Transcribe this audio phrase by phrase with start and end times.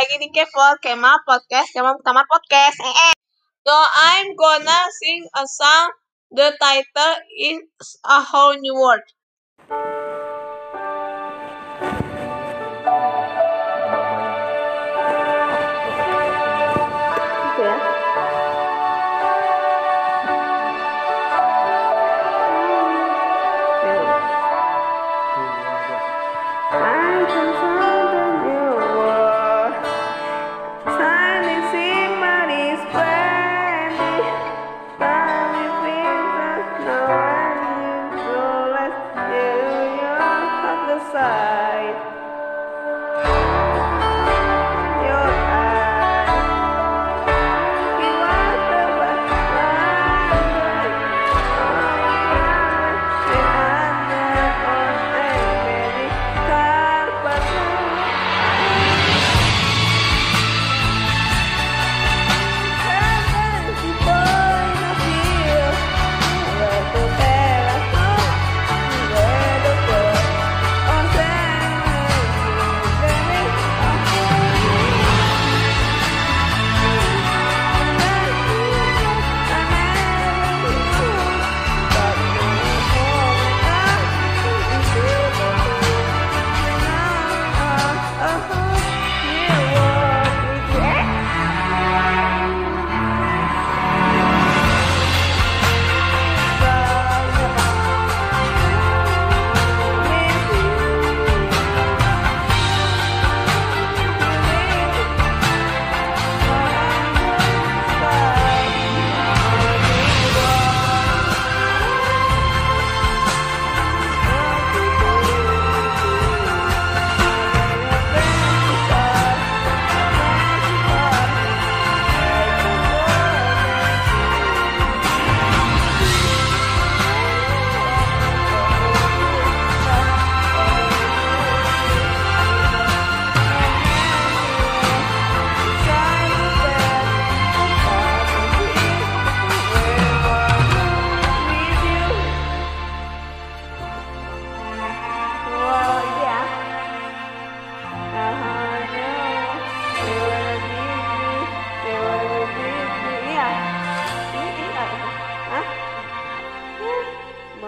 [0.00, 2.80] lagi di Kemal Kemal Podcast, Kemal Kamar Podcast.
[2.80, 3.14] Eh, eh.
[3.68, 5.92] So I'm gonna sing a song.
[6.32, 9.04] The title is A Whole New World.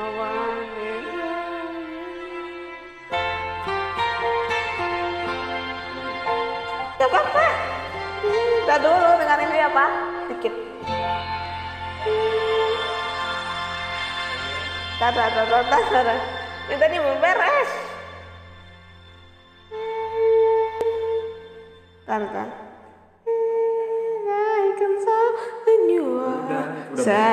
[0.03, 0.11] Gak
[7.07, 7.47] apa-apa.
[8.63, 9.87] Kita dulu dengerin dia apa?
[10.27, 10.55] Dikit.
[14.99, 16.15] Tada, tada, tada.
[16.67, 17.71] Ini tadi belum beres.
[22.13, 22.19] I
[27.05, 27.33] can.